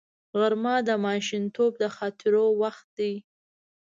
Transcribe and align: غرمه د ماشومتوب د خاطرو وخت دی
غرمه 0.39 0.75
د 0.87 0.89
ماشومتوب 1.05 1.71
د 1.81 1.83
خاطرو 1.95 2.45
وخت 2.61 2.87
دی 2.97 3.13